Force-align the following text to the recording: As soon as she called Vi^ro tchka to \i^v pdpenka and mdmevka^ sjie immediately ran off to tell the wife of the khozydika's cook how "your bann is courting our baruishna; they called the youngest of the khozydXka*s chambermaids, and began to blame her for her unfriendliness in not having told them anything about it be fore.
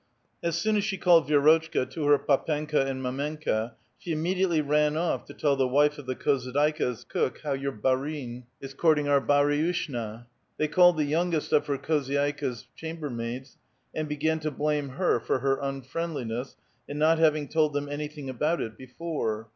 As 0.41 0.55
soon 0.57 0.77
as 0.77 0.83
she 0.83 0.97
called 0.97 1.27
Vi^ro 1.29 1.59
tchka 1.59 1.87
to 1.91 1.99
\i^v 1.99 2.25
pdpenka 2.25 2.87
and 2.87 3.03
mdmevka^ 3.03 3.73
sjie 4.03 4.11
immediately 4.13 4.59
ran 4.59 4.97
off 4.97 5.25
to 5.25 5.33
tell 5.35 5.55
the 5.55 5.67
wife 5.67 5.99
of 5.99 6.07
the 6.07 6.15
khozydika's 6.15 7.03
cook 7.07 7.41
how 7.43 7.53
"your 7.53 7.71
bann 7.71 8.45
is 8.59 8.73
courting 8.73 9.07
our 9.07 9.21
baruishna; 9.21 10.25
they 10.57 10.67
called 10.67 10.97
the 10.97 11.05
youngest 11.05 11.53
of 11.53 11.67
the 11.67 11.77
khozydXka*s 11.77 12.65
chambermaids, 12.75 13.57
and 13.93 14.07
began 14.09 14.39
to 14.39 14.49
blame 14.49 14.89
her 14.89 15.19
for 15.19 15.37
her 15.37 15.59
unfriendliness 15.61 16.55
in 16.87 16.97
not 16.97 17.19
having 17.19 17.47
told 17.47 17.73
them 17.73 17.87
anything 17.87 18.27
about 18.27 18.59
it 18.59 18.75
be 18.79 18.87
fore. 18.87 19.49